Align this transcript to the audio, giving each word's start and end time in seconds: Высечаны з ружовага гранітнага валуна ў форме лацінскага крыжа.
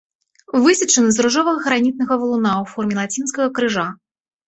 Высечаны 0.63 1.09
з 1.17 1.27
ружовага 1.27 1.59
гранітнага 1.67 2.13
валуна 2.25 2.51
ў 2.65 2.75
форме 2.75 3.01
лацінскага 3.05 3.47
крыжа. 3.61 3.89